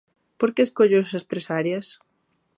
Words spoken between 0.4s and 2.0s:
que escollo esas tres áreas?